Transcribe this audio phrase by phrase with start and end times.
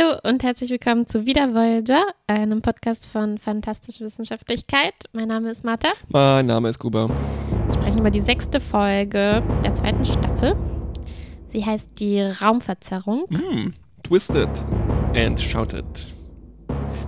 [0.00, 4.94] Hallo und herzlich willkommen zu Wieder Voyager, einem Podcast von Fantastische Wissenschaftlichkeit.
[5.12, 5.88] Mein Name ist Martha.
[6.08, 7.08] Mein Name ist Kuba.
[7.66, 10.56] Wir sprechen über die sechste Folge der zweiten Staffel.
[11.48, 13.26] Sie heißt die Raumverzerrung.
[13.28, 14.48] Mm, twisted
[15.14, 15.84] and Shouted.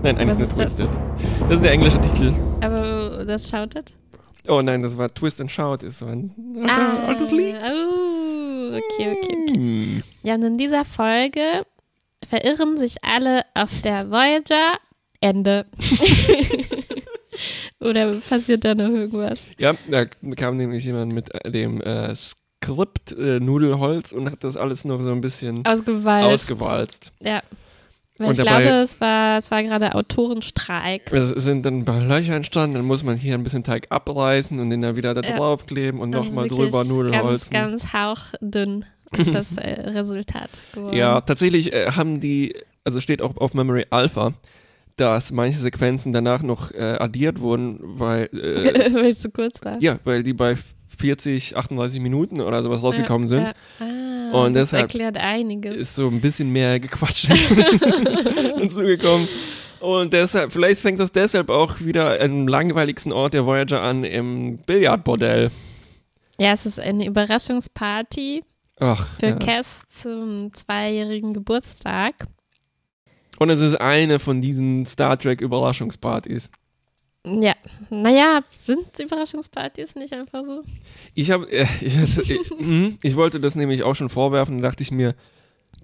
[0.02, 0.76] Nein, eigentlich nicht ist das?
[0.76, 1.00] Twisted.
[1.48, 2.34] Das ist der englische Titel.
[2.60, 3.94] Aber das schautet.
[4.48, 5.78] Oh nein, das war Twist and Shout.
[5.82, 7.54] Ist so ein alter, altes Lied.
[7.54, 9.58] Oh, okay, okay, okay.
[9.58, 10.02] Mm.
[10.24, 11.64] Ja, und in dieser Folge
[12.32, 14.78] verirren sich alle auf der Voyager.
[15.20, 15.66] Ende.
[17.80, 19.40] Oder passiert da noch irgendwas?
[19.58, 20.04] Ja, da
[20.36, 25.00] kam nämlich jemand mit äh, dem äh, Skript äh, Nudelholz und hat das alles noch
[25.00, 26.28] so ein bisschen Ausgewalzt.
[26.50, 27.12] ausgewalzt.
[27.20, 27.42] Ja.
[28.18, 31.12] Weil Und ich dabei- glaube, es war, es war gerade Autorenstreik.
[31.12, 34.58] Es sind dann ein paar Löcher entstanden, dann muss man hier ein bisschen Teig abreißen
[34.60, 35.36] und den dann wieder da Ja.
[35.36, 37.50] draufkleben und Also nochmal drüber Nudelholz.
[37.50, 38.84] Ganz, ganz hauchdünn
[39.18, 40.96] ist das äh, Resultat geworden.
[40.96, 44.32] Ja, tatsächlich äh, haben die, also steht auch auf Memory Alpha,
[44.96, 49.80] dass manche Sequenzen danach noch äh, addiert wurden, weil, äh, Weil es zu kurz war.
[49.80, 50.56] ja, weil die bei
[50.98, 53.44] 40, 38 Minuten oder sowas rausgekommen sind.
[53.44, 53.52] Ja.
[53.80, 55.74] Ah, Und das deshalb erklärt einiges.
[55.76, 57.32] Ist so ein bisschen mehr gequatscht
[58.58, 59.28] hinzugekommen.
[59.80, 64.58] Und deshalb, vielleicht fängt das deshalb auch wieder am langweiligsten Ort der Voyager an, im
[64.64, 65.50] Billardbordell.
[66.38, 68.44] ja, es ist eine Überraschungsparty
[68.82, 69.36] Ach, für ja.
[69.36, 72.26] Cass zum zweijährigen Geburtstag.
[73.38, 76.50] Und es ist eine von diesen Star Trek Überraschungspartys.
[77.24, 77.54] Ja,
[77.90, 80.62] naja, sind Überraschungspartys nicht einfach so?
[81.14, 84.82] Ich habe, äh, ich, ich, mhm, ich wollte das nämlich auch schon vorwerfen, da dachte
[84.82, 85.14] ich mir,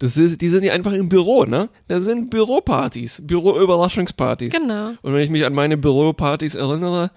[0.00, 1.68] das ist, die sind ja einfach im Büro, ne?
[1.86, 4.52] Das sind Büropartys, Büroüberraschungspartys.
[4.52, 4.94] Genau.
[5.02, 7.12] Und wenn ich mich an meine Büropartys erinnere,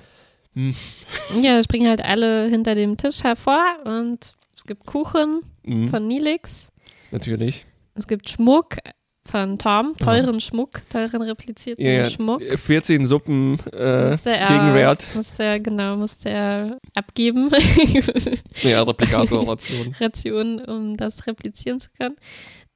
[0.53, 6.07] Ja, da springen halt alle hinter dem Tisch hervor und es gibt Kuchen mhm, von
[6.07, 6.71] Nilix.
[7.09, 7.65] natürlich.
[7.95, 8.77] Es gibt Schmuck
[9.25, 12.43] von Tom, teuren Schmuck, teuren replizierten Ja, ja, Schmuck.
[12.43, 15.07] 14 Suppen äh, Musste er, Gegenwert.
[15.15, 17.49] Musste er, genau, musste er abgeben.
[18.63, 19.95] Nee, Replikator-Ration.
[19.99, 22.17] Ration, um das replizieren zu können.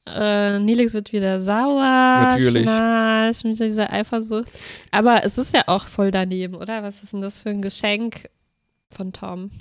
[0.08, 2.64] Äh, Nilix wird wieder sauer, Natürlich.
[2.64, 4.50] schnarcht mit dieser Eifersucht.
[4.90, 6.82] Aber es ist ja auch voll daneben, oder?
[6.82, 8.28] Was ist denn das für ein Geschenk
[8.96, 9.52] von Tom?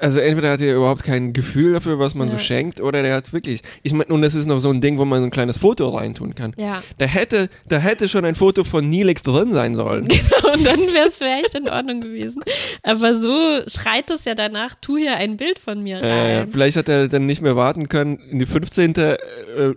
[0.00, 2.40] Also entweder hat er überhaupt kein Gefühl dafür, was man so Ja.
[2.40, 3.62] schenkt, oder der hat wirklich.
[3.82, 5.88] Ich meine, und das ist noch so ein Ding, wo man so ein kleines Foto
[5.88, 6.52] reintun kann.
[6.58, 10.04] Ja, Da hätte, da hätte schon ein Foto von Nilix drin sein sollen.
[10.54, 12.42] und dann wäre es vielleicht in Ordnung gewesen.
[12.82, 16.48] Aber so schreit es ja danach, tu hier ein Bild von mir Äh, rein.
[16.50, 18.18] vielleicht hat er dann nicht mehr warten können.
[18.30, 18.94] In die 15.
[18.96, 19.14] Äh,
[19.56, 19.74] äh,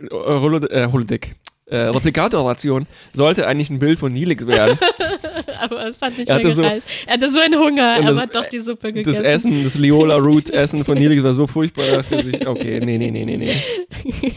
[0.92, 1.36] Holodeck.
[1.74, 4.78] Äh, Replikator-Ration sollte eigentlich ein Bild von Nilix werden.
[5.60, 6.84] Aber es hat nicht Er mehr hatte so- gereicht.
[7.08, 9.26] er hatte so einen Hunger, das- hat doch die Suppe Das gegessen.
[9.26, 12.80] Essen, das Liola Root Essen von Nilix war so furchtbar, da dachte er sich, okay,
[12.84, 13.56] nee, nee, nee, nee, nee.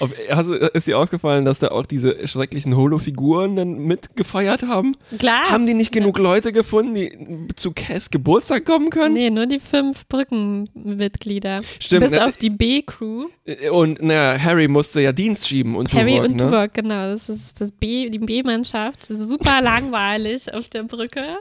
[0.00, 4.96] Ob, du- ist dir aufgefallen, dass da auch diese schrecklichen Holo-Figuren dann mitgefeiert haben?
[5.18, 5.44] Klar.
[5.50, 9.14] Haben die nicht genug Leute gefunden, die zu Cass Geburtstag kommen können?
[9.14, 11.60] Nee, nur die fünf Brückenmitglieder.
[11.78, 12.26] Stimmt, Bis ne?
[12.26, 13.26] auf die B-Crew.
[13.72, 16.44] Und naja, Harry musste ja Dienst schieben und Harry Tuvok, und ne?
[16.44, 17.10] Tuvok, genau.
[17.12, 19.04] Das ist das B, die B-Mannschaft.
[19.06, 21.38] Super langweilig auf der Brücke.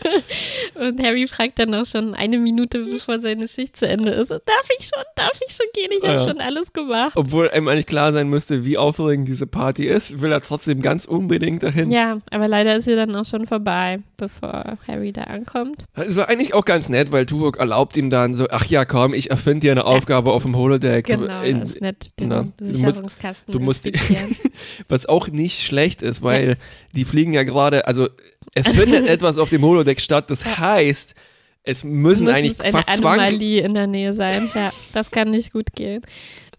[0.74, 4.30] und Harry fragt dann auch schon eine Minute, bevor seine Schicht zu Ende ist.
[4.30, 5.90] Darf ich schon, darf ich schon gehen?
[5.96, 6.28] Ich habe Ja.
[6.28, 7.12] schon alles gemacht.
[7.16, 11.06] Obwohl einem eigentlich klar sein müsste, wie aufregend diese Party ist, will er trotzdem ganz
[11.06, 11.90] unbedingt dahin.
[11.90, 15.84] Ja, aber leider ist sie dann auch schon vorbei, bevor Harry da ankommt.
[15.94, 19.14] Es war eigentlich auch ganz nett, weil Tuvok erlaubt ihm dann so, ach ja, komm,
[19.14, 21.06] ich erfinde dir eine Aufgabe auf dem Holodeck.
[21.06, 24.36] Genau, In- das ist nett, den na, du musst- Sicherungskasten du musst respektieren.
[24.88, 26.56] Was auch nicht schlecht ist, weil
[26.92, 28.08] die fliegen ja gerade, also
[28.54, 31.14] es findet etwas auf dem Holodeck statt, das heißt,
[31.62, 33.12] es müssen eigentlich es eine fast zwang...
[33.20, 34.50] Anomalie in der Nähe sein.
[34.54, 36.02] Ja, das kann nicht gut gehen.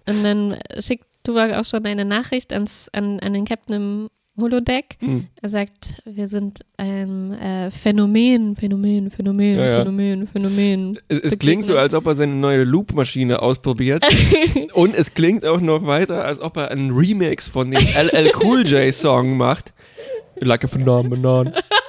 [0.06, 4.10] Und dann schickt Tuvok auch schon eine Nachricht ans, an, an den Captain im
[4.40, 4.98] Holodeck.
[5.00, 5.28] Hm.
[5.42, 9.78] Er sagt, wir sind ein äh, Phänomen, Phänomen, Phänomen, Ja, ja.
[9.80, 11.00] Phänomen, Phänomen.
[11.08, 14.04] Es, es klingt so, als ob er seine neue Loop-Maschine ausprobiert.
[14.74, 18.66] Und es klingt auch noch weiter, als ob er einen Remix von dem LL Cool
[18.66, 19.74] J Song macht.
[20.40, 21.54] Like a phenomenon.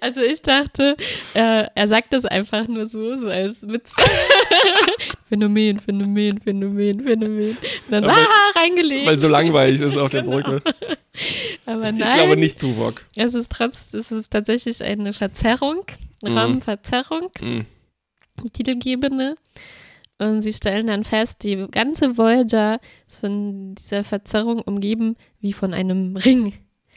[0.00, 0.96] Also ich dachte,
[1.34, 3.92] äh, er sagt das einfach nur so, so als Witz.
[5.28, 7.50] Phänomen, Phänomen, Phänomen, Phänomen.
[7.86, 8.26] Und dann so, ah,
[8.56, 9.06] reingelegt.
[9.06, 10.62] Weil so langweilig ist auf der Brücke.
[11.66, 12.00] Aber nein.
[12.00, 13.04] Ich glaube nicht Tuvok.
[13.16, 15.84] Es ist trotz, es ist tatsächlich eine Verzerrung,
[16.22, 16.36] Mhm.
[16.36, 17.60] Raumverzerrung, Mm.
[18.44, 19.36] die titelgebende.
[20.18, 25.72] Und sie stellen dann fest, die ganze Voyager ist von dieser Verzerrung umgeben wie von
[25.72, 26.52] einem Ring.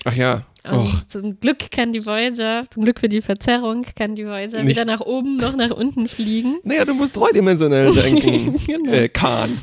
[0.06, 0.46] Ach ja.
[0.66, 1.08] Und Och.
[1.10, 4.86] zum Glück kann die Voyager, zum Glück für die Verzerrung, kann die Voyager Nicht- weder
[4.86, 6.58] nach oben noch nach unten fliegen.
[6.64, 8.58] Naja, du musst dreidimensionell denken.
[8.66, 8.92] Genau.
[8.92, 9.60] äh, Khan.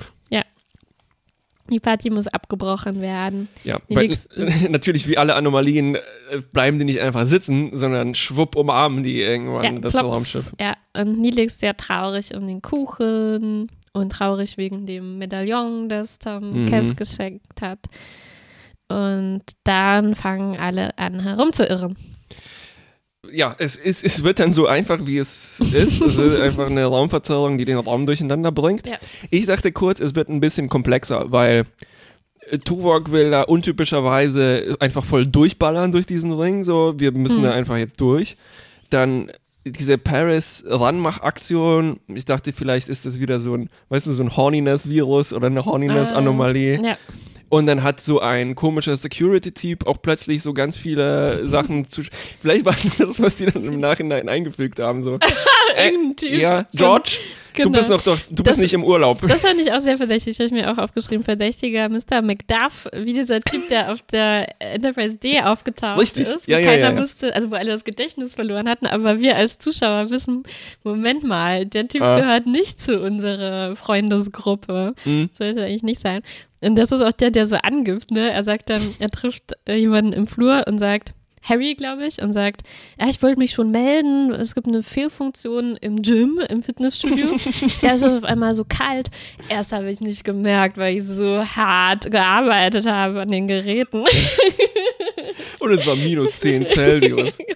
[1.69, 3.47] Die Party muss abgebrochen werden.
[3.62, 4.19] Ja, weil,
[4.71, 6.00] natürlich wie alle Anomalien äh,
[6.53, 10.17] bleiben die nicht einfach sitzen, sondern schwupp umarmen die irgendwann Ja, das plops.
[10.17, 10.50] Raumschiff.
[10.59, 16.65] Ja, und Nilix sehr traurig um den Kuchen und traurig wegen dem Medaillon, das Tom
[16.65, 16.71] Mhm.
[16.71, 17.79] Cass geschenkt hat.
[18.90, 21.96] Und dann fangen alle an herumzuirren.
[23.32, 26.00] Ja, es, ist, es wird dann so einfach, wie es ist.
[26.00, 28.88] Es ist einfach eine Raumverzerrung, die den Raum durcheinander bringt.
[28.88, 28.96] Ja.
[29.31, 31.64] Ich dachte kurz, es wird ein bisschen komplexer, weil
[32.48, 36.64] äh, Tuvok will da untypischerweise einfach voll durchballern durch diesen Ring.
[36.64, 37.44] So, wir müssen Hm.
[37.44, 38.36] da einfach jetzt durch.
[38.88, 39.31] Dann
[39.64, 42.00] diese Paris-Ranmach-Aktion.
[42.08, 45.64] Ich dachte, vielleicht ist das wieder so ein, weißt du, so ein Horniness-Virus oder eine
[45.64, 46.82] Horniness-Anomalie.
[46.82, 46.96] Ja,
[47.50, 52.02] Und dann hat so ein komischer Security-Typ auch plötzlich so ganz viele Sachen zu.
[52.41, 55.02] Vielleicht war das, was die dann im Nachhinein eingefügt haben.
[55.02, 55.19] So.
[55.76, 55.91] Äh,
[56.38, 57.19] ja, George,
[57.55, 57.70] du Genau.
[57.79, 59.20] bist noch doch, du Das- bist nicht im Urlaub.
[59.26, 60.38] Das fand ich auch sehr verdächtig.
[60.38, 61.25] Habe ich mir auch aufgeschrieben.
[61.25, 62.23] Verdächtiger Mr.
[62.23, 66.29] Macduff, wie dieser Typ, der auf der Enterprise D aufgetaucht Richtig.
[66.29, 67.03] ist, wo ja, keiner ja, ja.
[67.03, 70.44] wusste, also wo alle das Gedächtnis verloren hatten, aber wir als Zuschauer wissen,
[70.85, 72.20] Moment mal, der Typ Ah.
[72.20, 74.94] gehört nicht zu unserer Freundesgruppe.
[75.05, 75.31] Mhm.
[75.32, 76.20] Sollte eigentlich nicht sein.
[76.60, 78.30] Und das ist auch der, der so angibt, ne?
[78.30, 82.34] Er sagt dann, er trifft äh, jemanden im Flur und sagt, Harry, glaube ich, und
[82.34, 82.62] sagt,
[82.98, 87.28] ja, ich wollte mich schon melden, es gibt eine Fehlfunktion im Gym, im Fitnessstudio.
[87.82, 89.10] da ist es auf einmal so kalt.
[89.48, 94.04] Erst habe ich es nicht gemerkt, weil ich so hart gearbeitet habe an den Geräten.
[95.60, 97.38] Und es war minus 10 Celsius.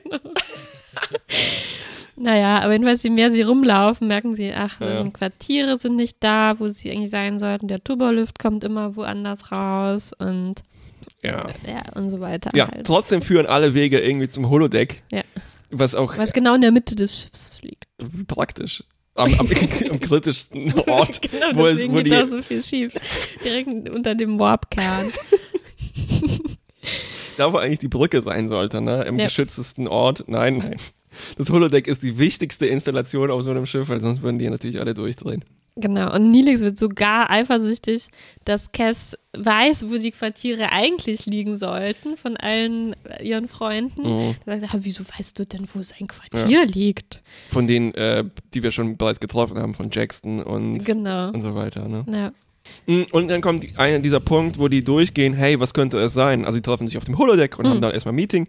[2.17, 5.03] Naja, aber jedenfalls, je mehr sie rumlaufen, merken sie, ach, Ja.
[5.03, 7.67] die Quartiere sind nicht da, wo sie eigentlich sein sollten.
[7.69, 10.63] Der Turbolift kommt immer woanders raus und
[11.23, 11.47] Ja.
[11.67, 12.51] ja, und so weiter.
[12.55, 12.87] Ja, halt.
[12.87, 15.03] trotzdem führen alle Wege irgendwie zum Holodeck.
[15.11, 15.23] Ja.
[15.71, 17.87] Was auch Was genau in der Mitte des Schiffs liegt.
[18.29, 18.85] praktisch.
[19.17, 19.49] Am, am,
[19.91, 22.95] am kritischsten Ort, Genau, wo, es, wo geht die da so viel schief.
[23.45, 25.11] Direkt unter dem Warpkern.
[27.37, 29.03] da wo eigentlich die Brücke sein sollte, ne?
[29.05, 29.27] Im Ja.
[29.27, 30.25] geschütztesten Ort.
[30.29, 30.77] Nein, nein.
[31.39, 34.81] Das Holodeck ist die wichtigste Installation auf so einem Schiff, weil sonst würden die natürlich
[34.81, 35.45] alle durchdrehen.
[35.77, 36.15] Genau.
[36.15, 38.07] Und Nilix wird sogar eifersüchtig,
[38.45, 44.03] dass Cass weiß, wo die Quartiere eigentlich liegen sollten von allen äh, ihren Freunden.
[44.03, 44.35] Mhm.
[44.47, 47.23] Er sagt, ah, wieso weißt du denn, wo sein Quartier liegt?
[47.51, 48.23] Von denen, äh,
[48.55, 51.31] die wir schon bereits getroffen haben, von Jackson und, Genau.
[51.31, 52.05] und so weiter, ne?
[52.09, 52.33] Ja.
[52.87, 56.15] Mm, Und dann kommt die- einer dieser Punkt, wo die durchgehen, hey, was könnte es
[56.15, 56.45] sein?
[56.45, 57.71] Also die treffen sich auf dem Holodeck und Mhm.
[57.71, 58.47] haben dann erstmal ein Meeting.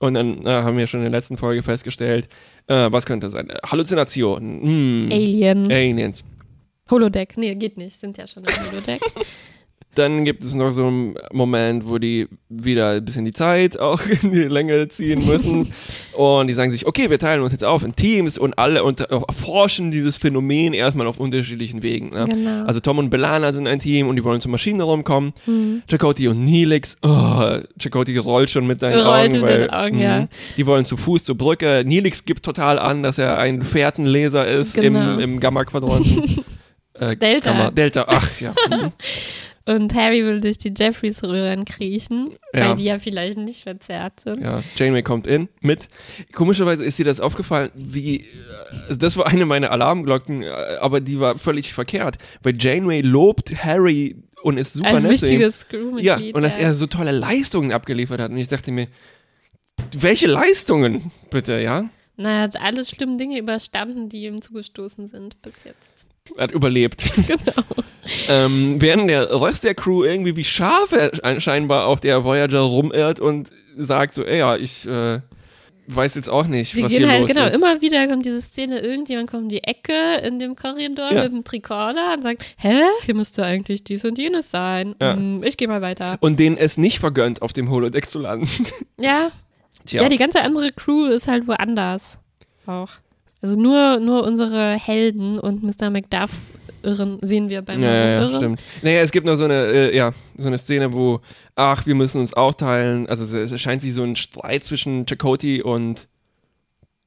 [0.00, 2.28] Und dann äh, haben wir schon in der letzten Folge festgestellt,
[2.66, 3.50] äh, was könnte es sein?
[3.50, 5.06] Äh, Halluzinationen.
[5.06, 5.12] Mm.
[5.12, 5.70] Alien.
[5.70, 6.24] Aliens.
[6.90, 7.36] Holodeck.
[7.36, 8.00] Nee, geht nicht.
[8.00, 9.02] Sind ja schon im Holodeck.
[9.96, 14.00] Dann gibt es noch so einen Moment, wo die wieder ein bisschen die Zeit auch
[14.22, 15.72] in die Länge ziehen müssen.
[16.16, 19.06] und die sagen sich, okay, wir teilen uns jetzt auf in Teams und alle unter
[19.06, 22.10] erforschen dieses Phänomen erstmal auf unterschiedlichen Wegen.
[22.10, 22.24] Ne?
[22.28, 22.64] Genau.
[22.66, 25.32] Also Tom und Belana sind ein Team und die wollen zur Maschinenraum kommen.
[25.46, 25.82] Mhm.
[25.90, 29.40] Chakoti und Neelix, oh, Chakoti rollt schon mit deinen Rollt Augen.
[29.40, 30.20] mit den Augen, ja.
[30.20, 31.82] mhm, Die wollen zu Fuß zur Brücke.
[31.84, 35.14] Neelix gibt total an, dass er ein Fährtenleser ist Genau.
[35.14, 36.44] im, im Gamma-Quadranten.
[36.94, 37.50] äh, Delta.
[37.50, 38.54] Gamma, Delta, ach ja.
[39.74, 42.70] Und Harry will durch die Jeffreys-Röhren kriechen, Ja.
[42.70, 44.42] weil die ja vielleicht nicht verzerrt sind.
[44.42, 45.88] Ja, Janeway kommt in mit.
[46.32, 48.16] Komischerweise ist dir das aufgefallen, wie
[48.88, 50.48] äh, das war eine meiner Alarmglocken, äh,
[50.80, 55.26] aber die war völlig verkehrt, weil Janeway lobt Harry und ist super Als nett zu
[55.32, 55.40] ihm.
[55.40, 55.66] wichtiges.
[56.04, 58.88] Ja, und dass er so tolle Leistungen abgeliefert hat und ich dachte mir,
[59.96, 61.88] welche Leistungen bitte, ja?
[62.16, 66.06] Na, er hat alle schlimmen Dinge überstanden, die ihm zugestoßen sind bis jetzt.
[66.36, 67.12] Er hat überlebt.
[67.26, 67.64] Genau.
[68.28, 73.50] ähm, während der Rest der Crew irgendwie wie Schafe scheinbar auf der Voyager rumirrt und
[73.76, 75.20] sagt so, ey, ja, ich äh,
[75.86, 77.54] weiß jetzt auch nicht, Sie was gehen hier halt, los genau, ist.
[77.54, 81.24] immer wieder kommt diese Szene, irgendjemand kommt um die Ecke in dem Korridor Ja.
[81.24, 84.94] mit dem Tricorder und sagt, hä, hier müsste eigentlich dies und jenes sein.
[85.00, 85.14] Ja.
[85.14, 86.16] Hm, ich gehe mal weiter.
[86.20, 88.48] und denen es nicht vergönnt, auf dem Holodeck zu landen.
[88.98, 89.30] Ja,
[89.86, 90.02] Tja.
[90.02, 92.18] ja, die ganze andere Crew ist halt woanders
[92.66, 92.90] auch.
[93.42, 95.90] Also nur, nur unsere Helden und Mr.
[95.90, 96.46] Macduff
[96.82, 98.36] irren, sehen wir beim Ja, ja, Irren.
[98.36, 98.60] stimmt.
[98.82, 101.20] Naja, es gibt noch so eine, äh, ja, so eine Szene, wo,
[101.54, 103.08] ach, wir müssen uns aufteilen.
[103.08, 106.08] Also es, es scheint sich so ein Streit zwischen Chakoti und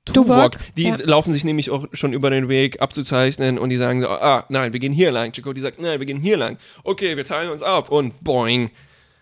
[0.06, 0.52] Tuvok, Tuvok.
[0.76, 0.96] Die ja.
[1.04, 4.74] laufen sich nämlich auch schon über den Weg abzuzeichnen und die sagen so, ah, nein,
[4.74, 5.32] wir gehen hier lang.
[5.34, 6.58] Chakoti sagt, nein, wir gehen hier lang.
[6.84, 8.70] Okay, wir teilen uns auf und boing.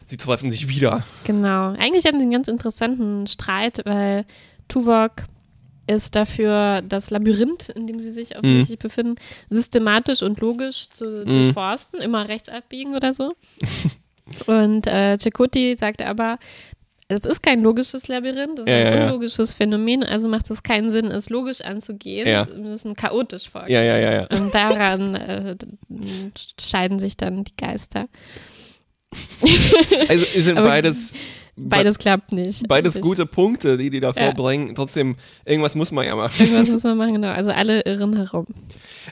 [0.05, 1.03] Sie treffen sich wieder.
[1.23, 1.73] Genau.
[1.77, 4.25] Eigentlich hatten sie einen ganz interessanten Streit, weil
[4.67, 5.11] Tuvok
[5.95, 9.15] ist dafür, das Labyrinth, in dem sie sich offensichtlich befinden,
[9.49, 11.25] systematisch und logisch zu Mhm.
[11.25, 13.33] durchforsten, immer rechts abbiegen oder so.
[14.47, 16.39] und äh, Chakoti sagte aber,
[17.07, 19.05] es ist kein logisches Labyrinth, das ist Ja, ein ja, ja.
[19.07, 22.25] unlogisches Phänomen, also macht es keinen Sinn, es logisch anzugehen.
[22.25, 22.47] Ja.
[22.47, 23.73] Wir müssen chaotisch vorgehen.
[23.73, 24.27] Ja, ja, ja, ja.
[24.37, 25.55] Und daran äh,
[26.59, 28.07] scheiden sich dann die Geister.
[30.07, 31.13] Also es sind beides,
[31.57, 32.67] Beides klappt nicht.
[32.67, 33.03] beides eigentlich.
[33.03, 34.13] gute Punkte, die die da Ja.
[34.13, 34.73] vorbringen.
[34.73, 35.15] Trotzdem,
[35.45, 36.33] irgendwas muss man ja machen.
[36.39, 37.29] Irgendwas muss man machen, genau.
[37.29, 38.45] Also alle irren herum.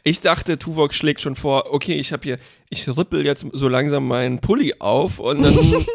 [0.04, 2.38] Ich dachte, Tuvok schlägt schon vor, okay, ich habe hier,
[2.70, 5.54] ich rippel jetzt so langsam meinen Pulli auf und dann,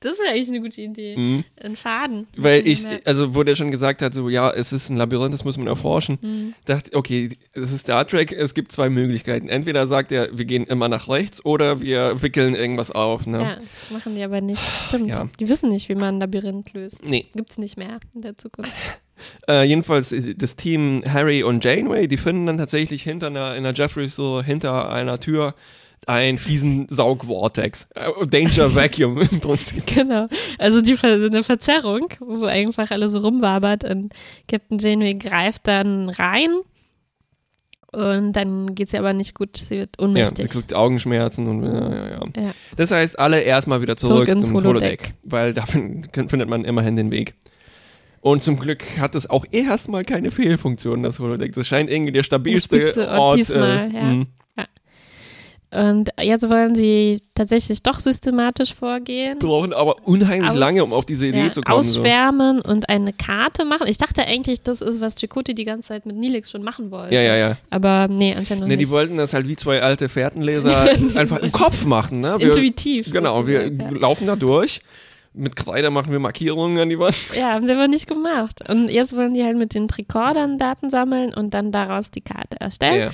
[0.00, 1.16] Das wäre eigentlich eine gute Idee.
[1.16, 1.44] Mhm.
[1.62, 2.26] Ein Faden.
[2.36, 2.90] weil ich, Ja.
[3.04, 5.66] also wo der schon gesagt hat, so ja, es ist ein Labyrinth, das muss man
[5.66, 6.54] erforschen, Mhm.
[6.64, 9.48] dachte, okay, es ist Star Trek, es gibt zwei Möglichkeiten.
[9.48, 13.26] Entweder sagt er, wir gehen immer nach rechts oder wir wickeln irgendwas auf.
[13.26, 13.38] Ne?
[13.40, 13.58] Ja,
[13.94, 14.62] machen die aber nicht.
[14.86, 15.08] Stimmt.
[15.08, 15.28] Ja.
[15.38, 17.06] Die wissen nicht, wie man ein Labyrinth löst.
[17.08, 17.26] Nee.
[17.34, 18.72] Gibt's nicht mehr in der Zukunft.
[19.46, 23.64] Äh, jedenfalls äh, das Team Harry und Janeway, die finden dann tatsächlich hinter einer, in
[23.64, 25.54] der Jeffreys so hinter einer Tür
[26.06, 27.86] einen fiesen Saugvortex.
[27.94, 29.86] Äh, Danger Vacuum im Prinzip.
[29.86, 30.28] Genau.
[30.58, 34.12] Also die eine Verzerrung, wo einfach alles so rumwabert und
[34.48, 36.50] Captain Janeway greift dann rein
[37.92, 39.56] und dann geht's ihr aber nicht gut.
[39.56, 40.48] Sie wird Ja, ohnmächtig.
[40.48, 42.20] sie kriegt Augenschmerzen und ja, ja, ja.
[42.36, 42.50] Ja.
[42.76, 45.00] Das heißt, alle erstmal wieder zurück, Zurück ins zum Holodeck.
[45.02, 47.34] Holodeck, weil da fin- findet man immerhin den Weg.
[48.20, 51.54] Und zum Glück hat es auch erstmal keine Fehlfunktion, das Holodeck.
[51.54, 53.38] Das scheint irgendwie der stabilste spitze Ort Ort.
[53.38, 54.22] diesmal, ja.
[55.72, 59.38] Und jetzt wollen sie tatsächlich doch systematisch vorgehen.
[59.38, 61.82] brauchen aber unheimlich Aus- lange, um auf diese Idee ja, zu kommen.
[61.82, 62.00] so.
[62.00, 63.86] ausschwärmen und eine Karte machen.
[63.86, 67.14] Ich dachte eigentlich, das ist, was Chakotay die ganze Zeit mit Nilix schon machen wollte.
[67.14, 67.56] Ja, ja, ja.
[67.70, 68.90] Aber nee, anscheinend noch Ne, die nicht.
[68.90, 72.20] wollten das halt wie zwei alte Fährtenleser einfach im Kopf machen.
[72.20, 72.34] Ne?
[72.38, 73.12] Wir, Intuitiv.
[73.12, 74.80] Genau, wir sozusagen, laufen da durch.
[75.32, 77.14] Mit Kreide machen wir Markierungen an die Wand.
[77.32, 77.40] ja.
[77.42, 78.68] ja, haben sie aber nicht gemacht.
[78.68, 82.60] Und jetzt wollen die halt mit den Tricordern Daten sammeln und dann daraus die Karte
[82.60, 83.00] erstellen.
[83.00, 83.10] Ja.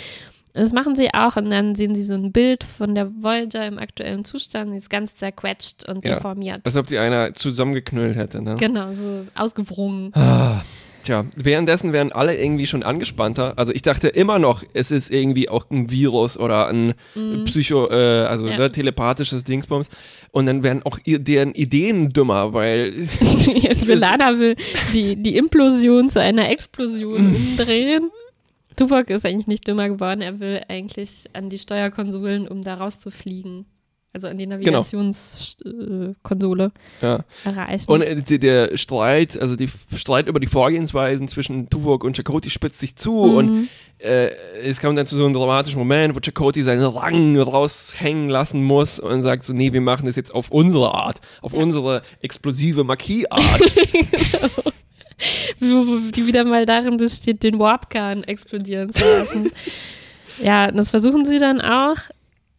[0.57, 3.79] Das machen sie auch und dann sehen sie so ein Bild von der Voyager im
[3.79, 4.73] aktuellen Zustand.
[4.73, 6.15] Die ist ganz zerquetscht und Ja.
[6.15, 6.63] deformiert.
[6.65, 8.43] Als ob die einer zusammengeknüllt hätte.
[8.43, 8.55] Ne?
[8.59, 10.13] Genau, so ausgewrungen.
[10.15, 10.63] Ah,
[11.05, 13.53] tja, währenddessen werden alle irgendwie schon angespannter.
[13.57, 16.95] Also ich dachte immer noch, es ist irgendwie auch ein Virus oder ein
[17.45, 18.51] Psycho, äh, also Mhm.
[18.53, 18.59] Ja.
[18.59, 19.89] ne, telepathisches Dingsbums.
[20.33, 22.95] Und dann werden auch ihr, deren Ideen dümmer, weil
[23.87, 24.57] Velana will
[24.95, 27.37] die, die Implosion zu einer Explosion Mhm.
[27.59, 28.11] umdrehen.
[28.77, 30.21] Tuvok ist eigentlich nicht dümmer geworden.
[30.21, 33.67] Er will eigentlich an die Steuerkonsolen, um da rauszufliegen.
[34.13, 36.71] Also an die Navigationskonsole
[37.03, 37.25] ja.
[37.45, 37.91] erreichen.
[37.91, 42.79] Und äh, der Streit, also die Streit über die Vorgehensweisen zwischen Tuvok und Chakoti spitzt
[42.79, 43.35] sich zu Mhm.
[43.35, 43.69] und
[43.99, 44.31] äh,
[44.63, 48.99] es kommt dann zu so einem dramatischen Moment, wo Chakoti seinen Rang raushängen lassen muss
[48.99, 53.61] und sagt so, nee, wir machen das jetzt auf unsere Art, auf unsere explosive Marquis-Art.
[54.57, 54.73] wo
[55.61, 59.51] die wieder mal darin besteht, den Warpkern explodieren zu lassen.
[60.43, 61.97] ja, und das versuchen sie dann auch.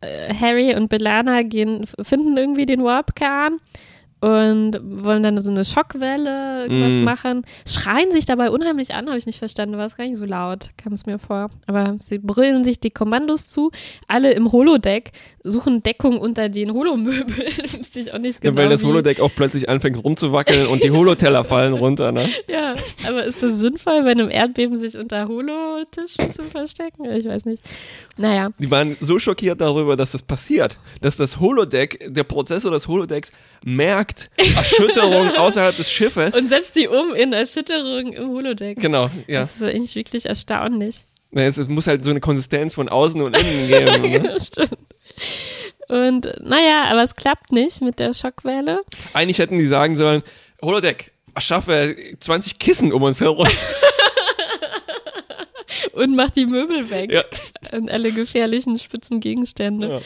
[0.01, 3.59] Äh, Harry und Belana gehen, finden irgendwie den Warpkern
[4.19, 7.03] und wollen dann so eine Schockwelle irgendwas Mm.
[7.03, 7.41] machen.
[7.67, 9.77] Schreien sich dabei unheimlich an, habe ich nicht verstanden.
[9.77, 11.49] War es gar nicht so laut, kam es mir vor.
[11.67, 13.69] Aber sie brüllen sich die Kommandos zu.
[14.07, 15.11] Alle im Holodeck
[15.49, 17.27] suchen Deckung unter den Holomöbeln.
[17.79, 18.61] Wusste ich auch nicht Ja, genau.
[18.61, 18.85] weil das wie.
[18.87, 22.27] Holodeck auch plötzlich anfängt rumzuwackeln und die Holoteller fallen runter, ne?
[22.47, 22.75] Ja,
[23.07, 27.05] aber ist das sinnvoll, bei einem Erdbeben sich unter Holotischen zu verstecken?
[27.11, 27.61] Ich weiß nicht.
[28.17, 32.87] Naja, Die waren so schockiert darüber, dass das passiert, dass das Holodeck, der Prozessor des
[32.87, 33.31] Holodecks
[33.63, 36.33] merkt Erschütterung außerhalb des Schiffes.
[36.35, 38.79] und setzt die um in Erschütterung im Holodeck.
[38.79, 39.41] Genau, ja.
[39.41, 41.05] Das ist eigentlich wirklich erstaunlich.
[41.31, 44.23] Es muss halt so eine Konsistenz von außen und innen geben.
[44.23, 44.37] Ne?
[44.39, 44.77] Stimmt.
[45.87, 48.81] Und naja, aber es klappt nicht mit der Schockwelle.
[49.13, 50.21] Eigentlich hätten die sagen sollen,
[50.61, 53.47] Holodeck, erschaffe 20 Kissen um uns herum.
[55.93, 57.11] Und macht die Möbel weg.
[57.11, 57.23] Ja.
[57.71, 59.87] Und alle gefährlichen spitzen Gegenstände.
[59.89, 60.01] Ja.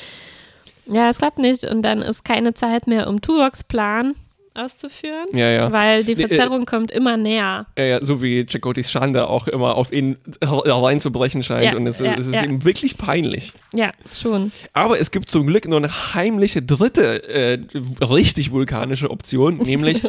[0.85, 1.63] Ja, es klappt nicht.
[1.63, 4.15] Und dann ist keine Zeit mehr, um Tuvoks Plan
[4.53, 5.27] auszuführen.
[5.33, 5.71] Ja, ja.
[5.71, 7.67] Weil die äh, Verzerrung kommt immer näher.
[7.77, 11.65] Ja, ja, so wie Chakotis Schande auch immer auf ihn reinzubrechen scheint.
[11.65, 12.43] Ja, und es, ja, es ist ja.
[12.43, 13.53] ihm wirklich peinlich.
[13.73, 14.51] Ja, schon.
[14.73, 17.59] Aber es gibt zum Glück noch eine heimliche dritte, äh,
[18.03, 20.01] richtig vulkanische Option, nämlich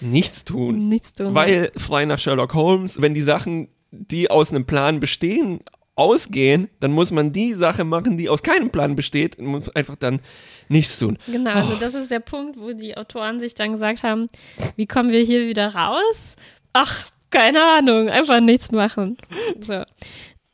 [0.00, 0.88] nichts tun.
[0.88, 1.34] Nichts tun.
[1.34, 5.60] Weil, frei nach Sherlock Holmes, wenn die Sachen, die aus einem Plan bestehen,
[5.94, 9.96] ausgehen, dann muss man die Sache machen, die aus keinem Plan besteht und muss einfach
[9.96, 10.20] dann
[10.68, 11.18] nichts tun.
[11.26, 14.28] Genau, also das ist der Punkt, wo die Autoren sich dann gesagt haben,
[14.76, 16.36] wie kommen wir hier wieder raus?
[16.72, 19.18] Ach, keine Ahnung, einfach nichts machen.
[19.60, 19.82] So.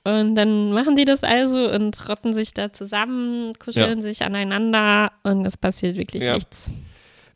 [0.05, 5.45] Und dann machen die das also und rotten sich da zusammen, kuscheln sich aneinander und
[5.45, 6.35] es passiert wirklich Ja.
[6.35, 6.71] nichts.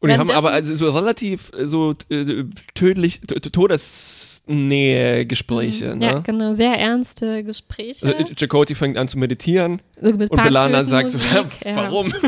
[0.03, 2.45] Und die haben aber also so relativ äh, so äh,
[2.75, 5.85] tödlich, t- t- Todesnähe-Gespräche.
[5.87, 6.23] Ja, Ne?
[6.25, 8.07] genau, sehr ernste Gespräche.
[8.07, 11.45] Also, äh, Chakoti fängt an zu meditieren so und Belana sagt so, ja.
[11.77, 12.13] warum?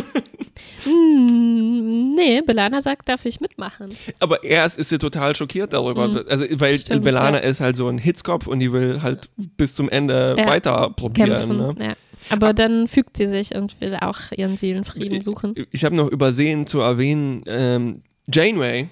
[0.84, 3.96] Hm, nee, Belana sagt, darf ich mitmachen.
[4.20, 6.06] Aber er ist, ist ja total schockiert darüber.
[6.08, 6.20] Mhm.
[6.28, 7.48] Also, weil Stimmt, Belana ja.
[7.48, 10.46] ist halt so ein Hitzkopf und die will halt bis zum Ende Ja.
[10.46, 11.30] weiter probieren.
[11.30, 11.56] Kämpfen.
[11.78, 11.96] Ne?
[12.30, 15.52] Aber dann fügt sie sich und will auch ihren Seelenfrieden suchen.
[15.56, 18.02] Ich, ich habe noch übersehen zu erwähnen, ähm,
[18.32, 18.88] Janeway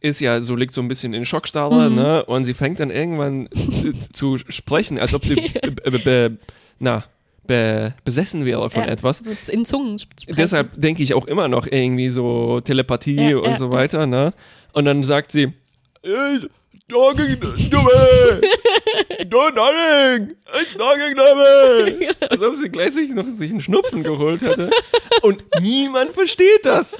[0.00, 1.96] ist ja so, liegt so ein bisschen in Schockstarre, Mhm.
[1.96, 2.24] ne?
[2.24, 3.48] Und sie fängt dann irgendwann
[4.12, 5.36] zu sprechen, als ob sie
[6.78, 7.04] na,
[7.46, 9.20] be, besessen wäre von Ja, etwas.
[9.48, 10.36] In Zungen sprechen.
[10.36, 14.32] Deshalb denke ich auch immer noch irgendwie so Telepathie Ja, und ja, so weiter, ne?
[14.72, 15.52] Und dann sagt sie,
[17.50, 19.26] "It's talking to me!
[19.28, 20.36] Do nothing!
[20.54, 22.08] It's to me!
[22.28, 24.70] Als ob sie gleich sich noch sich einen Schnupfen geholt hätte.
[25.22, 26.96] Und niemand versteht das.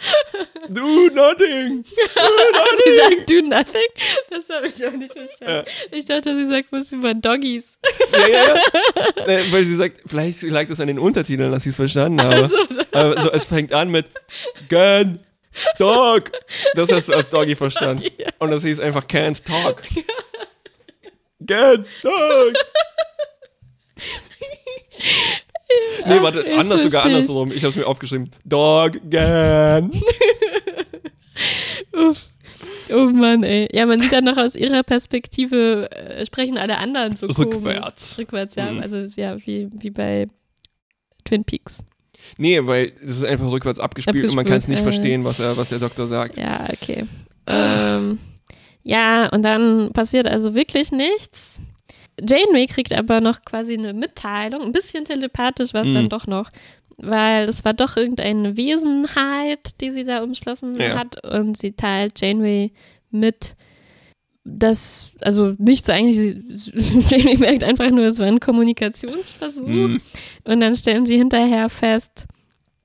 [0.68, 1.84] Do nothing!
[1.84, 3.88] Sie sagt do nothing?
[4.30, 5.64] Das habe ich auch nicht verstanden.
[5.90, 7.64] Ich dachte, sie sagt was über Doggies.
[8.12, 8.44] Ja, ja,
[9.16, 9.24] ja.
[9.26, 12.42] Äh, Weil sie sagt, vielleicht lag das an den Untertiteln, dass sie es verstanden habe.
[12.42, 12.56] Also,
[12.92, 14.06] Aber so, es fängt an mit
[14.68, 15.20] Can
[15.78, 16.30] Dog.
[16.74, 18.04] Das hast du als Doggy verstanden.
[18.38, 19.82] Und das hieß einfach Can't Talk.
[21.44, 22.54] Can't Talk.
[26.06, 27.52] Nee, warte, jetzt anders sogar andersrum.
[27.52, 28.30] Ich habe es mir aufgeschrieben.
[28.44, 28.92] Dog.
[31.92, 32.30] Uff.
[32.92, 33.68] Oh Mann, ey.
[33.72, 38.16] Ja, man sieht dann noch aus ihrer Perspektive, äh, sprechen alle anderen so Rückwärts.
[38.16, 38.18] komisch.
[38.18, 38.72] Rückwärts, ja.
[38.72, 38.80] Mhm.
[38.80, 40.26] Also, ja, wie, wie bei
[41.24, 41.84] Twin Peaks.
[42.38, 45.22] Nee, weil es ist einfach rückwärts abgespielt, und man kann es nicht Abgespielt, äh.
[45.22, 46.36] verstehen, was, er, was der Doktor sagt.
[46.36, 47.06] Ja, okay.
[47.46, 48.18] ähm,
[48.82, 51.60] ja, und dann passiert also wirklich nichts.
[52.20, 55.94] Janeway kriegt aber noch quasi eine Mitteilung, ein bisschen telepathisch war es Mhm.
[55.94, 56.50] dann doch noch,
[56.98, 60.98] weil es war doch irgendeine Wesenheit, die sie da umschlossen Ja.
[60.98, 62.72] hat und sie teilt Janeway
[63.10, 63.54] mit,
[64.44, 66.16] dass, also nicht so eigentlich,
[66.48, 70.00] sie- Janeway merkt einfach nur, es war ein Kommunikationsversuch Mhm.
[70.44, 72.26] und dann stellen sie hinterher fest,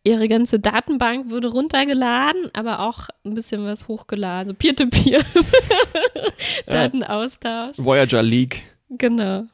[0.04, 5.22] ihre ganze Datenbank wurde runtergeladen, aber auch ein bisschen was hochgeladen, so Peer-to-Peer.
[6.68, 7.78] Datenaustausch.
[7.78, 8.64] Voyager League.
[8.90, 9.46] Genau.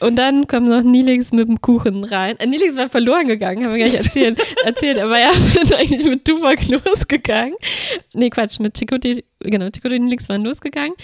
[0.00, 2.38] Und dann kommt noch Nilix mit dem Kuchen rein.
[2.38, 4.42] Äh, Nilix war verloren gegangen, haben wir gar nicht erzählt.
[4.64, 7.54] erzählt aber er ist eigentlich mit Tuvok losgegangen.
[8.12, 10.94] Nee, Quatsch, mit Chakotay, genau, Chakotay und Nilix waren losgegangen.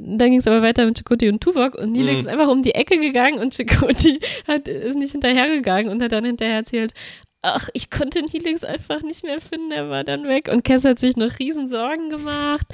[0.00, 2.20] Dann ging es aber weiter mit Chakotay und Tuvok und Nilix Mhm.
[2.20, 4.18] ist einfach um die Ecke gegangen und Chakotay
[4.48, 6.92] hat, ist nicht hinterhergegangen und hat dann hinterher erzählt,
[7.42, 10.98] ach, ich konnte Nilix einfach nicht mehr finden, er war dann weg und Cass hat
[10.98, 12.66] sich noch riesen Sorgen gemacht.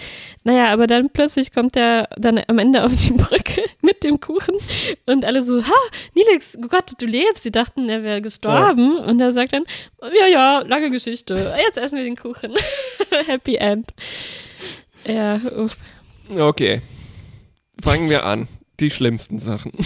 [0.45, 4.57] Naja, aber dann plötzlich kommt er dann am Ende auf die Brücke mit dem Kuchen
[5.07, 5.75] und alle so, ha,
[6.15, 7.43] Nilix, oh Gott, du lebst.
[7.43, 9.65] Sie dachten, er wäre gestorben und er sagt dann,
[10.01, 12.55] ja, ja, lange Geschichte, jetzt essen wir den Kuchen.
[13.27, 13.93] Happy End.
[15.05, 15.77] Ja, uff.
[16.35, 16.81] Okay.
[17.83, 18.49] Fangen wir an.
[18.81, 19.73] Die schlimmsten Sachen.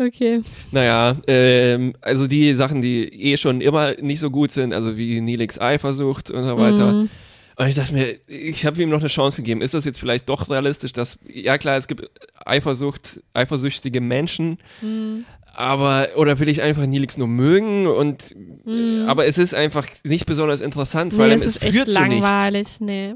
[0.00, 0.42] okay.
[0.72, 5.20] Naja, ähm, also die Sachen, die eh schon immer nicht so gut sind, also wie
[5.20, 6.92] Nilix Eifersucht und so weiter.
[6.92, 7.08] Mhm.
[7.56, 9.60] Und ich dachte mir, ich habe ihm noch eine Chance gegeben.
[9.60, 12.08] Ist das jetzt vielleicht doch realistisch, dass, ja klar, es gibt
[12.46, 15.24] Eifersucht, eifersüchtige Menschen, Mhm.
[15.54, 18.34] aber, oder will ich einfach Nilix nur mögen und,
[18.64, 19.04] Mhm.
[19.06, 21.94] aber es ist einfach nicht besonders interessant, Nee, weil es es, führt zu nichts.
[21.96, 23.14] langweilig, nee.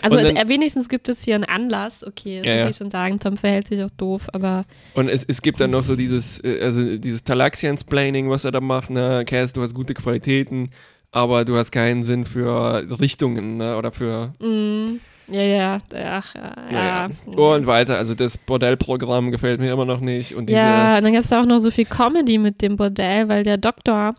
[0.00, 2.90] Also dann- äh, wenigstens gibt es hier einen Anlass, okay, das Ja, muss ich schon
[2.90, 4.64] sagen, Tom verhält sich auch doof, aber
[4.94, 8.60] Und es, es gibt dann noch so dieses, äh, also dieses Talaxians-Planning, was er da
[8.60, 10.70] macht, ne, Cass, du hast gute Qualitäten,
[11.12, 16.54] aber du hast keinen Sinn für Richtungen, ne, oder für, mm, ja, ja, ach, ja,
[16.72, 17.08] ja.
[17.26, 21.22] Und weiter, also das Bordellprogramm gefällt mir immer noch nicht und Ja, und dann gab
[21.22, 24.14] es auch noch so viel Comedy mit dem Bordell, weil der Doktor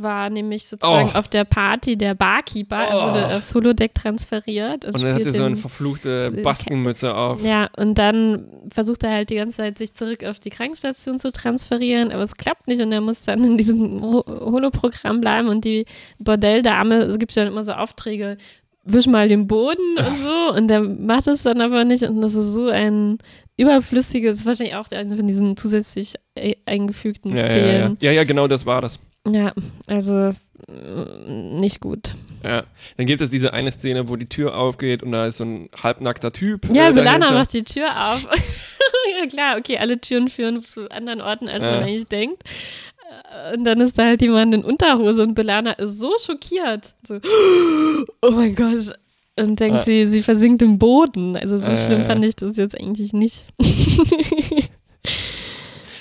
[0.00, 1.18] war nämlich sozusagen Oh.
[1.18, 2.76] auf der Party der Barkeeper.
[2.76, 3.06] Er Oh.
[3.08, 7.42] wurde aufs Holodeck transferiert und, und dann hat er so eine verfluchte Baskenmütze auf.
[7.44, 11.32] Ja, und dann versucht er halt die ganze Zeit, sich zurück auf die Krankenstation zu
[11.32, 15.64] transferieren, aber es klappt nicht und er muss dann in diesem Ho- Holoprogramm bleiben und
[15.64, 15.84] die
[16.18, 18.36] Bordelldame, es gibt ja immer so Aufträge,
[18.84, 22.34] wisch mal den Boden und so und der macht es dann aber nicht und das
[22.34, 23.18] ist so ein
[23.56, 27.50] überflüssiges, wahrscheinlich auch eine von diesen zusätzlich äh, eingefügten Ja, ja, ja.
[27.50, 27.96] Szenen.
[28.00, 29.00] ja, ja, genau das war das.
[29.30, 29.52] Ja,
[29.86, 30.34] also
[30.68, 32.14] mm, nicht gut.
[32.44, 32.64] Ja.
[32.96, 35.68] Dann gibt es diese eine Szene, wo die Tür aufgeht und da ist so ein
[35.82, 36.66] halbnackter Typ.
[36.74, 37.34] Ja, äh, Belana dahinter.
[37.38, 38.22] macht die Tür auf.
[39.20, 41.72] ja, klar, okay, alle Türen führen zu anderen Orten, als Ja.
[41.72, 42.42] man eigentlich denkt.
[43.52, 46.94] Äh, Und dann ist da halt jemand in Unterhose und Belana ist so schockiert.
[47.06, 47.18] So,
[48.22, 48.94] oh mein Gott.
[49.36, 49.82] Und denkt Ja.
[49.82, 51.36] sie, sie versinkt im Boden.
[51.36, 51.76] Also so Äh.
[51.76, 53.44] schlimm fand ich das jetzt eigentlich nicht.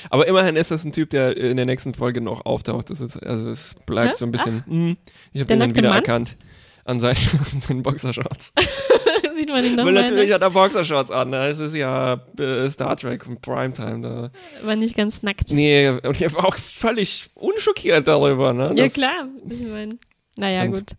[0.09, 2.89] Aber immerhin ist das ein Typ, der in der nächsten Folge noch auftaucht.
[2.89, 4.15] Das ist, also es bleibt Hä?
[4.17, 4.63] so ein bisschen.
[4.65, 4.95] Mh,
[5.33, 5.97] ich habe den dann nackte wieder Mann?
[5.99, 6.37] erkannt.
[6.85, 7.17] An seinen,
[7.53, 8.53] an seinen Boxershorts.
[9.35, 10.35] Sieht man ihn noch Weil natürlich ne?
[10.35, 11.29] hat er Boxershorts an.
[11.29, 11.47] Ne?
[11.47, 14.01] Es ist ja äh, Star Trek und Primetime.
[14.01, 14.31] Da.
[14.65, 15.51] War nicht ganz nackt.
[15.51, 18.53] Nee, und ich war auch völlig unschockiert darüber.
[18.53, 18.73] Ne?
[18.75, 19.27] Ja, klar.
[19.49, 19.97] Ich meine,
[20.37, 20.91] naja, Und- gut.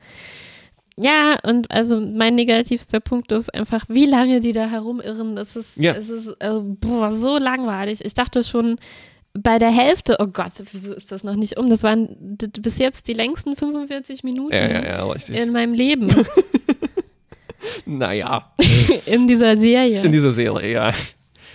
[1.01, 5.37] Ja, und also mein negativster Punkt ist einfach, wie lange die da herumirren.
[5.37, 5.93] Das ist, Ja.
[5.93, 8.05] es ist äh, boah, so langweilig.
[8.05, 8.77] Ich dachte schon,
[9.35, 11.71] bei der Hälfte, oh Gott, wieso ist das noch nicht um?
[11.71, 16.09] Das waren bis jetzt die längsten 45 Minuten ja, ja, in meinem Leben.
[17.87, 18.53] naja.
[19.07, 20.03] in dieser Serie.
[20.03, 20.93] In dieser Serie, ja.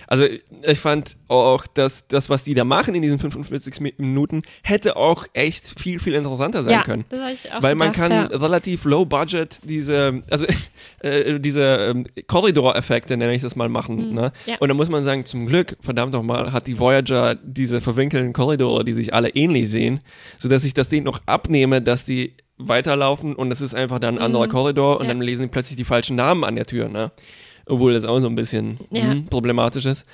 [0.06, 0.24] Also
[0.62, 5.26] ich fand auch, dass das, was die da machen in diesen 45 Minuten, hätte auch
[5.32, 7.04] echt viel, viel interessanter sein ja, können.
[7.08, 8.24] Das ich auch Weil gedacht, man kann ja.
[8.26, 10.46] relativ low budget diese, also
[11.00, 14.10] äh, diese ähm, Korridoreffekte, nenne ich das mal, machen.
[14.10, 14.14] Mhm.
[14.14, 14.32] Ne?
[14.46, 14.56] Ja.
[14.60, 18.84] Und da muss man sagen, zum Glück, verdammt nochmal, hat die Voyager diese verwinkelten Korridore,
[18.84, 20.00] die sich alle ähnlich sehen,
[20.38, 24.24] sodass ich das denen noch abnehme, dass die weiterlaufen und es ist einfach dann ein
[24.24, 24.50] anderer Mhm.
[24.50, 25.12] Korridor und Ja.
[25.12, 27.10] dann lesen die plötzlich die falschen Namen an der Tür, ne?
[27.66, 29.04] Obwohl das auch so ein bisschen Ja.
[29.04, 30.04] hm, problematisch ist.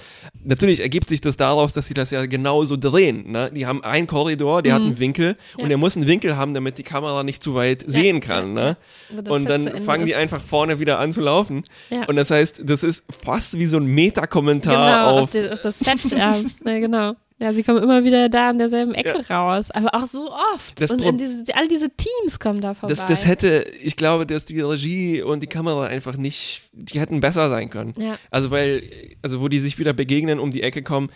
[0.45, 3.31] Natürlich ergibt sich das daraus, dass sie das ja genauso drehen.
[3.33, 3.51] Ne?
[3.55, 5.63] Die haben einen Korridor, der hat einen Winkel Ja.
[5.65, 8.57] und der muss einen Winkel haben, damit die Kamera nicht zu weit sehen kann.
[8.57, 8.77] ja,
[9.13, 9.23] ne?
[9.29, 11.65] Und dann fangen die einfach vorne wieder an zu laufen.
[11.91, 12.05] Ja.
[12.05, 15.23] Und das heißt, das ist fast wie so ein Metakommentar genau, auf.
[15.25, 16.37] auf, die, auf das Set, ja.
[16.65, 17.15] ja, genau.
[17.41, 20.79] Ja, sie kommen immer wieder da an derselben Ecke raus, aber auch so oft.
[20.79, 22.95] Das und diese, all diese Teams kommen da vorbei.
[22.95, 27.21] Das, das hätte, ich glaube, dass die Regie und die Kamera einfach nicht, die hätten
[27.21, 27.95] besser sein können.
[27.97, 28.19] ja.
[28.31, 28.83] Also weil,
[29.23, 31.09] also wo die sich wieder begegnen, um die Ecke kommen,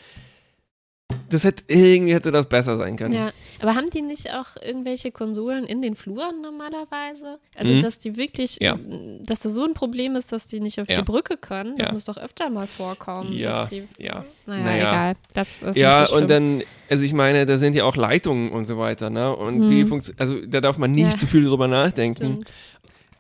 [1.35, 3.15] das hätte, irgendwie hätte das besser sein können.
[3.15, 7.39] Ja, aber haben die nicht auch irgendwelche Konsolen in den Fluren normalerweise?
[7.57, 7.83] Also, Mhm.
[7.83, 8.79] dass die wirklich, Ja.
[9.21, 10.97] dass das so ein Problem ist, dass die nicht auf Ja.
[10.97, 11.77] die Brücke können?
[11.77, 11.95] Das Ja.
[11.95, 13.33] muss doch öfter mal vorkommen.
[13.33, 14.25] Ja, die, ja.
[14.47, 14.77] Naja, Naja.
[14.91, 15.15] egal.
[15.33, 18.67] Das ist Ja, so und dann, also ich meine, da sind ja auch Leitungen und
[18.67, 19.35] so weiter, ne?
[19.35, 19.89] Und wie Mhm.
[19.89, 22.17] funktioniert, also da darf man nicht zu viel drüber nachdenken.
[22.43, 22.53] Stimmt.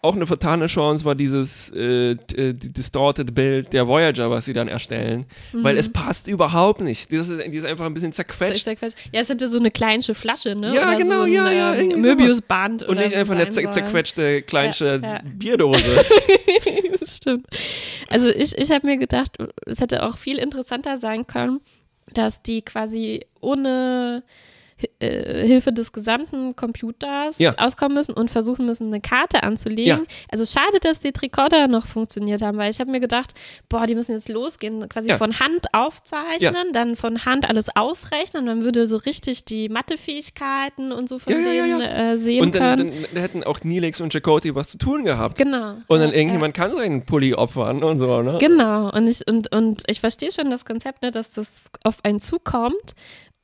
[0.04, 4.68] Auch eine vertane Chance war dieses äh, äh, distorted Bild der Voyager, was sie dann
[4.68, 7.10] erstellen, weil es passt überhaupt nicht.
[7.10, 8.12] Das ist, die ist einfach ein bisschen Mhm.
[8.12, 8.64] Zerquetscht.
[8.78, 8.92] falsch.
[9.12, 10.74] Ja, es hätte so eine kleinsche Flasche, ne?
[10.74, 12.02] Ja, oder genau, so ein, ja, ja, ähm.
[12.02, 15.20] Möbiusband Und nicht einfach eine zer zerquetschte, kleinste Ja, ja.
[15.24, 15.82] Bierdose.
[17.00, 17.46] das stimmt.
[18.10, 21.60] Also ich, ich habe mir gedacht, es hätte auch viel interessanter sein können,
[22.12, 24.22] dass die quasi ohne
[24.98, 27.54] äh, Hilfe des gesamten Computers Ja.
[27.58, 30.00] auskommen müssen und versuchen müssen, eine Karte anzulegen.
[30.00, 30.04] Ja.
[30.30, 33.32] Also schade, dass die Tricorder noch funktioniert haben, weil ich habe mir gedacht,
[33.68, 35.16] boah, die müssen jetzt losgehen, quasi Ja.
[35.18, 41.08] von Hand aufzeichnen, dann von Hand alles ausrechnen, dann würde so richtig die Mathefähigkeiten und
[41.08, 42.90] so von denen Äh, sehen Und dann, können.
[42.92, 45.36] dann, dann hätten auch Neelix und Chakotay was zu tun gehabt.
[45.36, 45.74] genau.
[45.86, 48.38] Und dann irgendjemand kann seinen Pulli opfern und so, ne?
[48.40, 51.48] Genau, und ich, und, und ich verstehe schon das Konzept, ne, dass das
[51.84, 52.94] auf einen zukommt.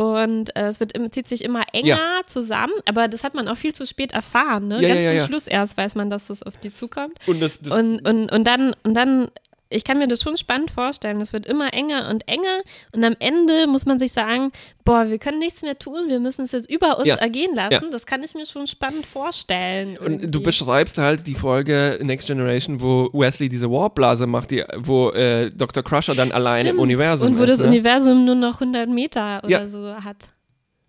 [0.01, 3.75] Und äh, es wird, zieht sich immer enger zusammen, aber das hat man auch viel
[3.75, 4.69] zu spät erfahren.
[4.69, 4.81] Ne?
[4.81, 5.27] Ja, Ganz ja, ja, zum ja.
[5.27, 7.19] Schluss erst weiß man, dass das auf die zukommt.
[7.27, 9.31] Und das, das Und, und, und dann, und dann,
[9.71, 11.21] ich kann mir das schon spannend vorstellen.
[11.21, 12.61] Es wird immer enger und enger.
[12.93, 14.51] Und am Ende muss man sich sagen,
[14.85, 17.15] boah, wir können nichts mehr tun, wir müssen es jetzt über uns Ja.
[17.15, 17.73] ergehen lassen.
[17.73, 17.81] Ja.
[17.91, 19.97] Das kann ich mir schon spannend vorstellen.
[19.97, 20.41] Und du irgendwie.
[20.41, 25.83] beschreibst halt die Folge Next Generation, wo Wesley diese Warpblase macht, die, wo äh, Dr.
[25.83, 26.75] Crusher dann allein Stimmt.
[26.75, 27.51] im Universum Und wo ist.
[27.51, 27.67] das ne?
[27.69, 29.69] Universum nur noch 100 Meter oder Ja.
[29.69, 30.17] so hat.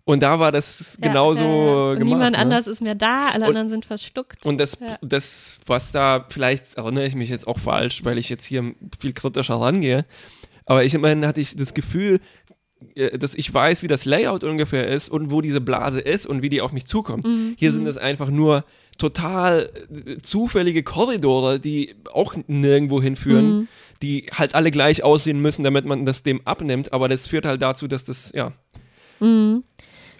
[0.04, 1.44] Und da war das Ja, genauso.
[1.44, 2.04] Und gemacht.
[2.08, 2.38] niemand ne?
[2.38, 4.44] anders ist mehr da, alle Und- anderen sind verstuckt.
[4.46, 4.98] Und das, Ja.
[5.00, 9.12] das, was da, vielleicht erinnere ich mich jetzt auch falsch, weil ich jetzt hier viel
[9.12, 10.04] kritischer rangehe,
[10.66, 12.20] aber ich immerhin hatte ich das Gefühl,
[12.96, 16.42] äh, dass ich weiß, wie das Layout ungefähr ist und wo diese Blase ist und
[16.42, 17.24] wie die auf mich zukommt.
[17.24, 17.54] Mhm.
[17.56, 18.64] Hier sind es einfach nur
[18.98, 19.70] total
[20.06, 23.68] äh, zufällige Korridore, die auch nirgendwo hinführen, Mhm.
[24.02, 27.62] die halt alle gleich aussehen müssen, damit man das dem abnimmt, aber das führt halt
[27.62, 28.52] dazu, dass das, ja.
[29.20, 29.62] Mhm.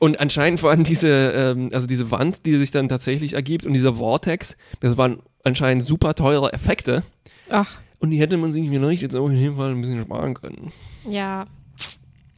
[0.02, 3.94] Und anscheinend waren diese, ähm, also diese Wand, die sich dann tatsächlich ergibt und dieser
[3.94, 7.04] Vortex, das waren anscheinend super teure Effekte.
[7.50, 10.34] Ach, Und die hätte man sich vielleicht jetzt auch in dem Fall ein bisschen sparen
[10.34, 10.72] können.
[11.08, 11.44] ja.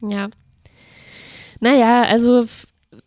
[0.07, 0.29] Ja.
[1.59, 2.45] Naja, also,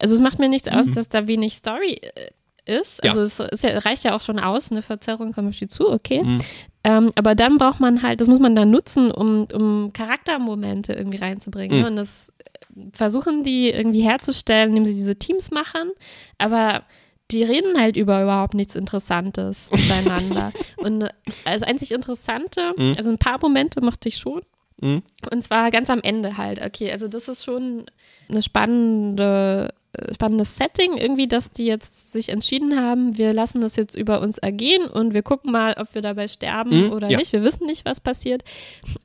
[0.00, 3.00] also es macht mir nichts aus, dass da wenig Story äh, ist.
[3.00, 3.06] Mhm.
[3.06, 3.10] Ja.
[3.12, 5.88] Also es ist ja, reicht ja auch schon aus, eine Verzerrung kommt auf die zu,
[5.88, 6.24] okay.
[6.24, 6.40] Mhm.
[6.84, 11.18] Ähm, aber dann braucht man halt, das muss man dann nutzen, um, um Charaktermomente irgendwie
[11.18, 11.76] reinzubringen.
[11.78, 11.82] Mhm.
[11.82, 11.90] Ne?
[11.90, 12.32] Und das
[12.76, 15.90] äh, versuchen die irgendwie herzustellen, indem sie diese Teams machen.
[16.38, 16.84] Aber
[17.30, 20.52] die reden halt über überhaupt nichts Interessantes miteinander.
[20.76, 21.10] Und äh,
[21.44, 22.94] das einzig Interessante, Mhm.
[22.96, 24.40] also ein paar Momente mochte ich schon.
[24.80, 25.02] Mhm.
[25.32, 26.64] Und zwar ganz am Ende halt.
[26.64, 27.86] Okay, also das ist schon
[28.28, 29.74] eine spannende,
[30.12, 34.38] spannendes Setting irgendwie, dass die jetzt sich entschieden haben, wir lassen das jetzt über uns
[34.38, 37.18] ergehen und wir gucken mal, ob wir dabei sterben Mhm, oder ja.
[37.18, 37.32] nicht.
[37.32, 38.42] Wir wissen nicht, was passiert.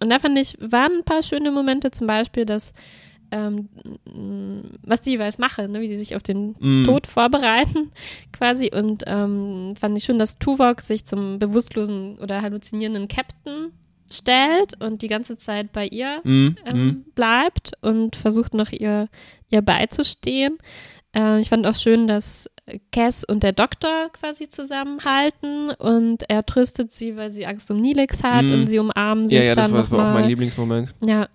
[0.01, 2.73] Und da fand ich, waren ein paar schöne Momente, zum Beispiel, dass
[3.31, 3.67] ähm,
[4.83, 6.83] was die jeweils machen, ne, wie sie sich auf den Mhm.
[6.85, 7.91] Tod vorbereiten,
[8.31, 8.69] quasi.
[8.73, 13.71] Und ähm, fand ich schön, dass Tuvok sich zum bewusstlosen oder halluzinierenden Captain
[14.13, 16.55] stellt und die ganze Zeit bei ihr Mhm.
[16.65, 17.05] ähm, Mhm.
[17.15, 19.07] bleibt und versucht noch ihr,
[19.49, 20.57] ihr beizustehen.
[21.15, 22.49] Äh, ich fand auch schön, dass
[22.93, 28.23] Cass und der Doktor quasi zusammenhalten und er tröstet sie, weil sie Angst um Nilix
[28.23, 28.51] hat Mhm.
[28.53, 30.29] und sie umarmen sich Ja, ja, das dann war, das war auch mein nochmal.
[30.29, 30.93] Lieblingsmoment.
[31.05, 31.27] Ja.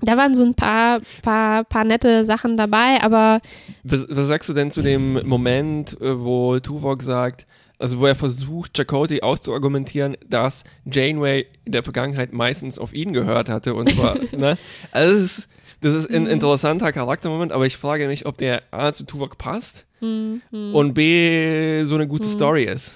[0.00, 3.40] Da waren so ein paar, paar, paar nette Sachen dabei, aber
[3.82, 8.14] Was, was sagst du denn zu dem Moment, äh, wo Tuvok sagt, also wo er
[8.14, 14.16] versucht, Chakotay auszuargumentieren, dass Janeway in der Vergangenheit meistens auf ihn gehört hatte und zwar,
[14.36, 14.58] ne?
[14.90, 15.48] Also das ist,
[15.80, 19.86] das ist ein interessanter Charaktermoment, aber ich frage mich, ob der A zu Tuvok passt
[20.00, 20.74] hm, hm.
[20.74, 22.92] und B so eine gute Story ist.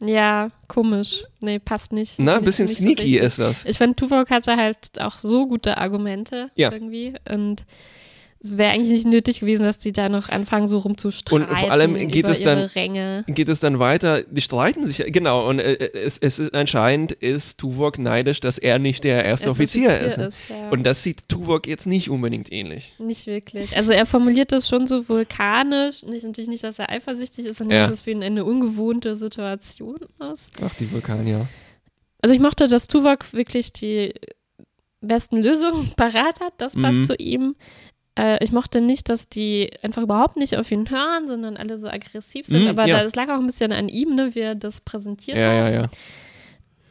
[0.00, 1.24] ja, komisch.
[1.42, 2.14] Nee, passt nicht.
[2.18, 3.20] Na, ein bisschen so sneaky richtig.
[3.20, 3.64] ist das.
[3.66, 6.72] Ich finde, Tuvok hatte halt auch so gute Argumente Ja.
[6.72, 7.64] irgendwie und
[8.50, 11.48] es wäre eigentlich nicht nötig gewesen, dass die da noch anfangen, so rumzustreiten.
[11.48, 13.24] Und vor allem geht es dann- Ränge.
[13.26, 17.58] Geht es dann weiter, die streiten sich, genau, und äh, es, es ist anscheinend ist
[17.58, 20.18] Tuvok neidisch, dass er nicht der erste Erster Offizier, ist.
[20.48, 20.70] ja.
[20.70, 22.94] Und das sieht Tuvok jetzt nicht unbedingt ähnlich.
[22.98, 23.76] Nicht wirklich.
[23.76, 26.02] Also er formuliert das schon so vulkanisch.
[26.04, 27.82] Nicht, natürlich nicht, dass er eifersüchtig ist, sondern Ja.
[27.84, 29.98] dass es für ihn eine ungewohnte Situation
[30.32, 30.50] ist.
[30.62, 31.48] Ach, die Vulkanier.
[32.22, 34.12] Also ich mochte, dass Tuvok wirklich die
[35.00, 36.54] besten Lösungen parat hat.
[36.58, 37.06] Das passt Mhm.
[37.06, 37.54] zu ihm.
[38.18, 41.88] Äh, ich mochte nicht, dass die einfach überhaupt nicht auf ihn hören, sondern alle so
[41.88, 42.62] aggressiv sind.
[42.64, 42.96] Mhm, Aber ja.
[42.98, 45.64] da- das lag auch ein bisschen an ihm, ne, wie er das präsentiert Ja, ja,
[45.64, 45.72] hat.
[45.74, 45.88] ja.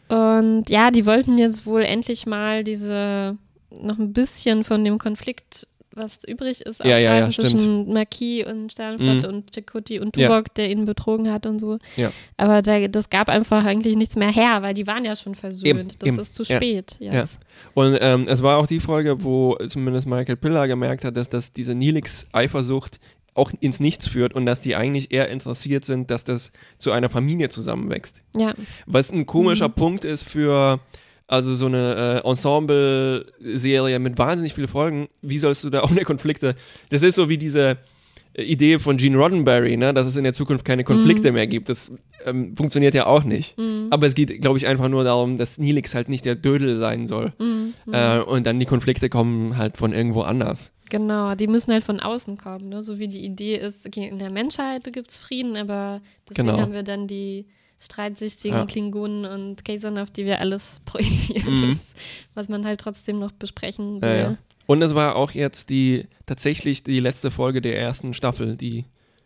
[0.07, 3.37] Und ja, die wollten jetzt wohl endlich mal diese
[3.81, 8.71] noch ein bisschen von dem Konflikt, was übrig ist, Ja, ja, ja, zwischen Marquis und
[8.71, 9.29] Sternfurt Mhm.
[9.29, 10.13] und Chakotay und.
[10.13, 11.79] Tuvok, der ihn betrogen hat und so.
[12.37, 15.65] Aber da, das gab einfach eigentlich nichts mehr her, weil die waren ja schon versöhnt.
[15.67, 16.19] Eben, das eben.
[16.19, 17.39] ist zu spät jetzt.
[17.73, 21.53] Und ähm, es war auch die Folge, wo zumindest Michael Piller gemerkt hat, dass das
[21.53, 22.99] diese Nilix-Eifersucht
[23.33, 27.09] auch ins Nichts führt und dass die eigentlich eher interessiert sind, dass das zu einer
[27.09, 28.21] Familie zusammenwächst.
[28.37, 28.53] Ja.
[28.85, 29.73] Was ein komischer Mhm.
[29.73, 30.79] Punkt ist für
[31.27, 35.07] also so eine äh, Ensemble-Serie mit wahnsinnig vielen Folgen.
[35.21, 36.55] Wie sollst du da ohne Konflikte?
[36.89, 37.77] Das ist so wie diese
[38.33, 39.93] äh, Idee von Gene Roddenberry, ne?
[39.93, 41.69] dass es in der Zukunft keine Konflikte mehr gibt.
[41.69, 41.91] Das
[42.25, 43.57] ähm, funktioniert ja auch nicht.
[43.57, 43.87] Mhm.
[43.89, 47.07] Aber es geht, glaube ich, einfach nur darum, dass Nilix halt nicht der Dödel sein
[47.07, 47.33] soll.
[47.39, 47.73] Mhm.
[47.91, 50.71] Äh, und dann die Konflikte kommen halt von irgendwo anders.
[50.89, 52.83] Genau, die müssen halt von außen kommen, ne?
[52.83, 56.59] so wie die Idee ist, okay, in der Menschheit gibt es Frieden, aber deswegen Genau.
[56.61, 57.47] haben wir dann die
[57.79, 58.65] streitsüchtigen Ja.
[58.65, 61.79] Klingonen und Kaisern, auf die wir alles projizieren, Mhm.
[62.33, 64.09] was man halt trotzdem noch besprechen will.
[64.09, 64.37] Ja, ja.
[64.67, 68.85] Und es war auch jetzt die tatsächlich die letzte Folge der ersten Staffel, die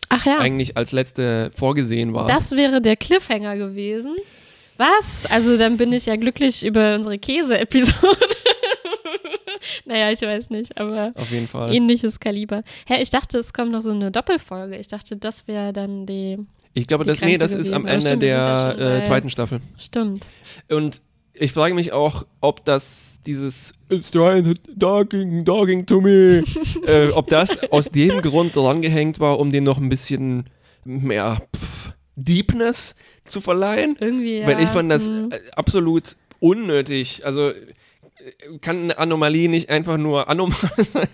[0.10, 2.28] eigentlich als letzte vorgesehen war.
[2.28, 4.16] das wäre der Cliffhanger gewesen.
[4.78, 5.26] Was?
[5.30, 8.18] Also dann bin ich ja glücklich über unsere Käse-Episode.
[9.86, 11.74] naja, ich weiß nicht, aber Auf jeden Fall.
[11.74, 12.64] ähnliches Kaliber.
[12.88, 14.78] Hä, ich dachte, es kommt noch so eine Doppelfolge.
[14.78, 16.38] Ich dachte, das wäre dann die.
[16.74, 19.60] Ich glaube, das, nee, das ist am Ende stimmt, der äh, zweiten Staffel.
[19.78, 20.28] Stimmt.
[20.70, 21.02] Und
[21.34, 26.44] ich frage mich auch, ob das dieses It's trying to talking, talking to me,
[26.88, 30.50] äh, ob das aus dem Grund drangehängt war, um dem noch ein bisschen
[30.84, 33.96] mehr pff, Deepness zu verleihen.
[34.00, 34.42] Irgendwie.
[34.46, 35.32] Weil ja, ich fand das hm.
[35.32, 37.26] äh, absolut unnötig.
[37.26, 37.52] Also
[38.62, 41.08] kann eine Anomalie nicht einfach nur anormal sein?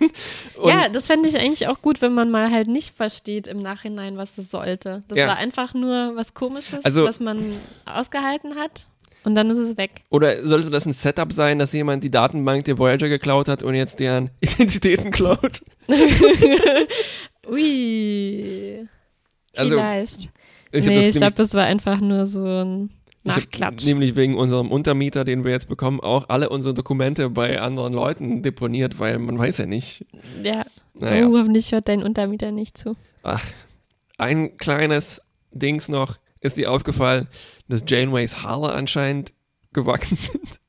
[0.58, 3.60] Und ja, das fände ich eigentlich auch gut, wenn man mal halt nicht versteht im
[3.60, 5.04] Nachhinein, was das sollte.
[5.08, 5.28] Das Ja.
[5.28, 7.54] war einfach nur was Komisches, Also- was man
[7.86, 8.88] ausgehalten hat
[9.24, 9.92] und dann ist es weg.
[10.10, 13.76] Oder sollte das ein Setup sein, dass jemand die Datenbank der Voyager geklaut hat und
[13.76, 15.62] jetzt deren Identitäten klaut?
[17.48, 18.88] Ui.
[19.56, 20.30] Also, Vielleicht.
[20.72, 22.90] Ich hab nee, das ich glaube, es war einfach nur so ein
[23.28, 23.86] Ich Nachklatsch.
[23.86, 28.44] nämlich wegen unserem Untermieter, den wir jetzt bekommen, auch alle unsere Dokumente bei anderen Leuten
[28.44, 30.06] deponiert, weil man weiß ja nicht.
[30.44, 30.64] Ja.
[30.94, 31.28] Naja.
[31.28, 32.96] Oh, hoffentlich hört dein Untermieter nicht zu.
[33.24, 33.44] Ach,
[34.20, 36.18] ein kleines Dings noch.
[36.40, 37.28] Ist dir aufgefallen,
[37.68, 39.34] dass Janeways Haare anscheinend
[39.74, 40.60] gewachsen sind?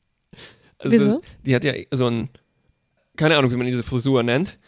[0.78, 1.18] Also Wieso?
[1.18, 2.30] Das, die hat ja so ein,
[3.16, 4.58] keine Ahnung, wie man diese Frisur nennt.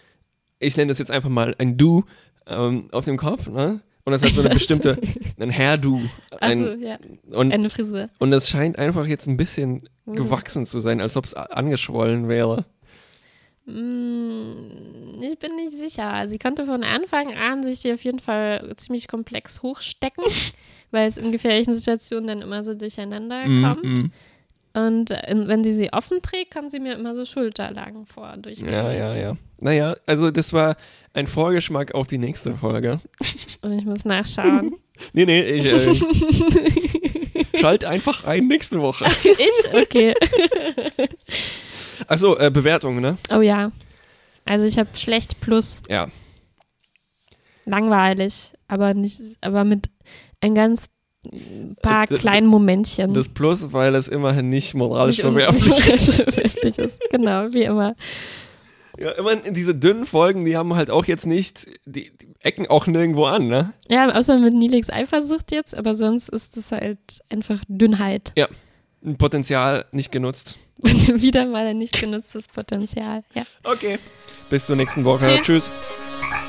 [0.58, 2.04] Ich nenne das jetzt einfach mal ein Du
[2.46, 3.80] ähm, auf dem Kopf, ne?
[4.08, 4.96] Und das hat so eine bestimmte,
[5.38, 6.00] ein Hairdo.
[6.40, 6.98] Ein, Also, ja,
[7.30, 8.08] und, eine Frisur.
[8.18, 10.14] und das scheint einfach jetzt ein bisschen Mhm.
[10.16, 12.64] gewachsen zu sein, als ob es angeschwollen wäre.
[13.66, 16.26] Mm, Ich bin nicht sicher.
[16.26, 20.24] Sie konnte von Anfang an sich die auf jeden Fall ziemlich komplex hochstecken,
[20.90, 23.84] weil es in gefährlichen Situationen dann immer so durcheinander kommt.
[23.84, 24.12] Mhm.
[24.86, 28.36] Und wenn sie sie offen trägt, kommen sie mir immer so schulterlang vor.
[28.36, 28.72] Durchgängig.
[28.72, 29.36] Ja, ja, ja.
[29.58, 30.76] Naja, also das war
[31.14, 33.00] ein Vorgeschmack auf die nächste Folge.
[33.62, 34.74] Und ich muss nachschauen.
[35.12, 35.94] Nee, nee, ich äh,
[37.60, 39.06] schalt einfach ein nächste Woche.
[39.22, 39.72] ich?
[39.72, 40.12] Okay.
[42.08, 43.16] Achso, äh, Bewertung, ne?
[43.30, 43.70] Oh ja.
[44.44, 46.08] Also ich habe schlecht plus, Ja.
[47.64, 49.88] langweilig, aber nicht, aber mit
[50.40, 50.86] ein ganz
[51.82, 53.14] paar Äh, kleinen Momentchen.
[53.14, 55.86] Das Plus, weil es immerhin nicht moralisch verwerflich
[56.78, 57.00] ist.
[57.10, 57.94] Genau, wie immer.
[58.98, 62.86] Ja, immerhin, diese dünnen Folgen, die haben halt auch jetzt nicht, die, die ecken auch
[62.88, 63.72] nirgendwo an, ne?
[63.88, 68.32] Ja, außer mit Nilix Eifersucht jetzt, aber sonst ist es halt einfach Dünnheit.
[69.04, 70.58] Ein Potenzial nicht genutzt.
[70.82, 73.22] Wieder mal ein nicht genutztes Potenzial.
[73.34, 73.42] Ja.
[73.62, 73.98] Okay.
[74.50, 75.38] Bis zur nächsten Woche.
[75.42, 75.44] Tschüss.
[75.44, 76.47] Tschüss.